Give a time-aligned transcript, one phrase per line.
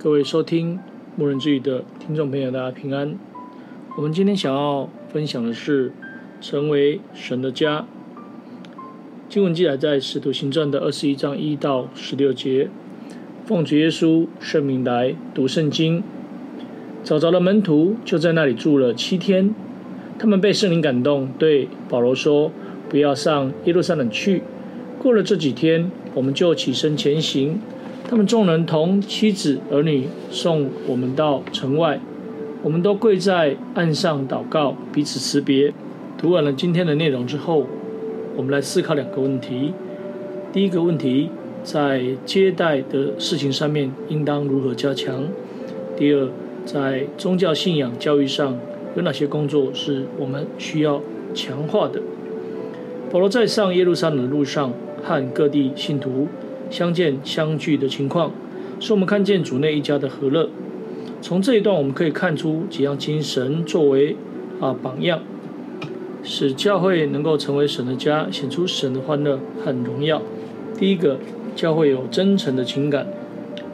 [0.00, 0.78] 各位收听
[1.16, 3.18] 牧人之语的听众朋友，大家平安。
[3.96, 5.90] 我们今天想要分享的是
[6.40, 7.84] 成为神的家。
[9.28, 12.68] 经文记载在《使徒行传》的二十一章一到十六节。
[13.44, 16.04] 奉主耶稣圣名来读圣经。
[17.02, 19.52] 找着的门徒就在那里住了七天。
[20.16, 22.52] 他们被圣灵感动，对保罗说
[22.88, 24.44] ：“不要上耶路撒冷去。”
[25.02, 27.58] 过了这几天，我们就起身前行。
[28.10, 32.00] 他们众人同妻子儿女送我们到城外，
[32.62, 35.74] 我们都跪在岸上祷告，彼此辞别。
[36.16, 37.66] 读完了今天的内容之后，
[38.34, 39.74] 我们来思考两个问题。
[40.54, 41.28] 第一个问题，
[41.62, 45.24] 在接待的事情上面应当如何加强？
[45.94, 46.30] 第二，
[46.64, 48.58] 在宗教信仰教育上
[48.96, 51.02] 有哪些工作是我们需要
[51.34, 52.00] 强化的？
[53.12, 56.26] 保罗在上耶路撒冷的路上，和各地信徒
[56.70, 58.32] 相见相聚的情况，
[58.80, 60.48] 使我们看见主内一家的和乐。
[61.20, 64.16] 从这一段我们可以看出几样精神作为
[64.60, 65.20] 啊榜样，
[66.22, 70.22] 使教会能够成为神的家，显出神的欢乐和荣耀。
[70.78, 71.18] 第一个，
[71.56, 73.06] 教会有真诚的情感。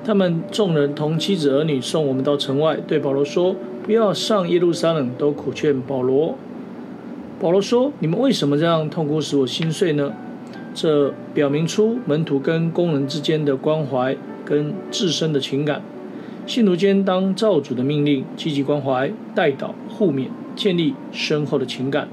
[0.05, 6.37] 他们众人同妻子儿女送我们到城外，对保罗说：“不要上耶路撒冷。”都苦劝保罗。
[7.41, 10.13] 保罗说：“你们为什么这样痛苦使我心碎呢？”
[10.75, 15.81] 这表明出门徒跟工人之间的关怀跟至深的情感。
[16.47, 22.09] 信徒间当照主的命令，积极关怀、代祷、互勉，建立深厚的情感，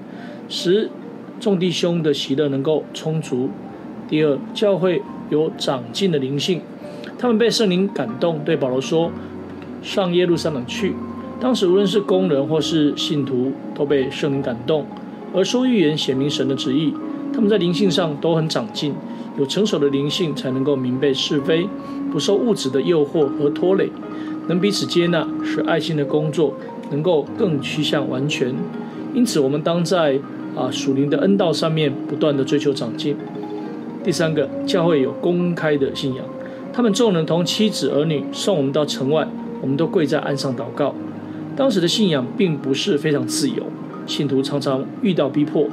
[0.48, 0.90] 使
[1.40, 3.50] 众弟兄的喜乐能够充足。
[4.08, 6.62] 第二，教会有长进的灵性，
[7.18, 9.12] 他们被圣灵感动，对保罗说
[9.82, 10.94] ：“上耶路撒冷去。”
[11.42, 14.86] 当时无论是工人或是信徒，都被圣灵感动，
[15.34, 16.94] 而说预言显明神的旨意。
[17.34, 18.94] 他们在灵性上都很长进，
[19.38, 21.68] 有成熟的灵性，才能够明辨是非，
[22.12, 23.90] 不受物质的诱惑和拖累，
[24.48, 26.54] 能彼此接纳，使爱心的工作
[26.92, 28.54] 能够更趋向完全。
[29.14, 30.20] 因此，我们当在
[30.56, 33.16] 啊属灵的恩道上面不断地追求长进。
[34.04, 36.26] 第三个，教会有公开的信仰，
[36.74, 39.28] 他们众人同妻子儿女送我们到城外，
[39.62, 40.94] 我们都跪在岸上祷告。
[41.56, 43.64] 当时的信仰并不是非常自由，
[44.06, 45.68] 信徒常常遇到逼迫。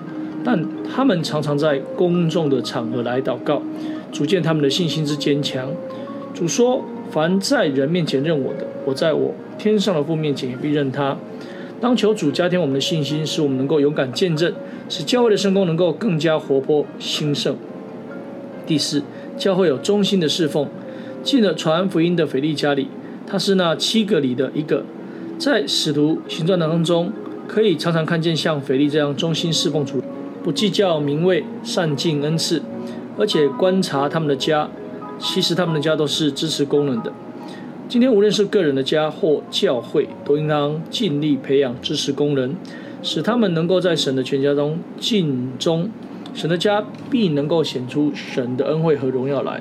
[0.45, 3.63] 但他们常常在公众的场合来祷告，
[4.11, 5.71] 足见他们的信心之坚强。
[6.35, 11.17] 主说：“凡在人面前认我的，我在我天上的父面前也必认他。”
[11.81, 14.53] 当求主加添我们的信心，使我们能够勇敢见证，
[14.89, 17.57] 使教会的圣工能够更加活泼兴盛。
[18.67, 19.03] 第四，
[19.37, 20.69] 教会有忠心的侍奉。
[21.23, 22.89] 进了传福音的腓利家里，
[23.27, 24.85] 他是那七个里的一个，
[25.39, 27.13] 在使徒行传当中，
[27.47, 30.03] 可以常常看见像腓利这样忠心侍奉主。
[30.49, 32.63] 不计较名位，善尽恩赐，
[33.19, 34.71] 而且观察他们的家，
[35.19, 37.13] 其实他们的家都是支持工人的。
[37.87, 42.57] 今天无论是个人的家或教会，都应当尽力培养支持工人，
[43.03, 45.91] 使他们能够在神的全家中尽忠，
[46.33, 49.61] 神的家必能够显出神的恩惠和荣耀来。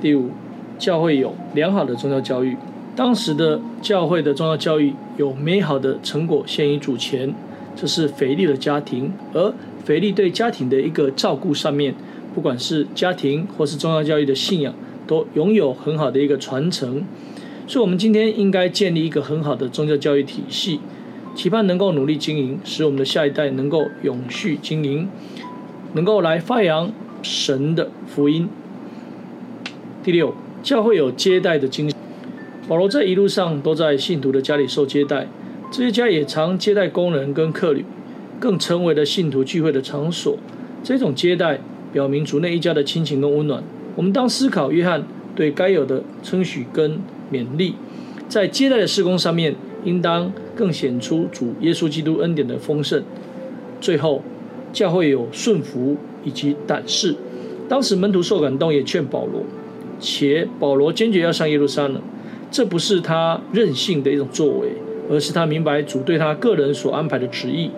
[0.00, 0.30] 第五，
[0.80, 2.56] 教会有良好的宗教教育，
[2.96, 7.32] 当时的教会的宗教教育有美好的成果献于主前，
[7.76, 9.54] 这是腓力的家庭，而。
[9.84, 11.94] 腓力对家庭的一个照顾上面，
[12.34, 14.74] 不管是家庭或是宗教教育的信仰，
[15.06, 17.04] 都拥有很好的一个传承。
[17.66, 20.80] 所以，我们今天应该建立一个很好的宗教教育体系，
[21.34, 25.08] 期盼能够努力经营，使我们的下一代能够永续经营，
[25.92, 28.48] 能够来发扬神的福音。
[30.02, 31.98] 第六，教会有接待的精神。
[32.66, 35.28] 保罗在一路上都在信徒的家里受接待，
[35.70, 37.84] 这些家也常接待工人跟客旅。
[38.38, 40.36] 更成为了信徒聚会的场所。
[40.82, 41.60] 这种接待
[41.92, 43.62] 表明主内一家的亲情跟温暖。
[43.96, 45.04] 我们当思考约翰
[45.34, 46.98] 对该有的称许跟
[47.32, 47.74] 勉励，
[48.28, 53.02] 在接待的施工上面，应当更显出主耶稣基督恩典的丰盛。
[53.80, 54.22] 最后，
[54.72, 57.16] 教会有顺服以及胆识。
[57.68, 59.42] 当时门徒受感动，也劝保罗，
[60.00, 62.00] 且保罗坚决要上耶路撒冷。
[62.50, 64.68] 这不是他任性的一种作为，
[65.10, 67.70] 而是他明白主对他个人所安排的旨意。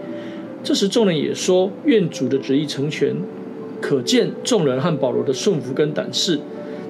[0.62, 3.16] 这时众人也说：“愿主的旨意成全。”
[3.80, 6.38] 可见众人和保罗的顺服跟胆识。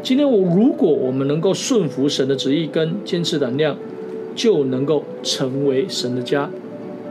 [0.02, 3.76] 今天我如果我们能够顺服神的旨意跟坚持胆量，
[4.34, 6.50] 就能够成为神的家。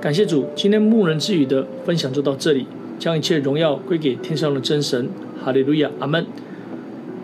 [0.02, 2.66] 感谢主，今天牧人之语的分享就到这里，
[2.98, 5.08] 将一切荣耀归给天上的真神。
[5.42, 6.26] 哈利路亚，阿门。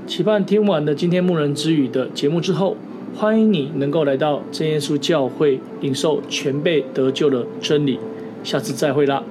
[0.08, 2.78] 期盼听完了今天牧人之语的节目之后，
[3.14, 8.00] 欢迎你能够来到真耶稣教会领受全备得救的真理。
[8.46, 9.24] 下次再会了。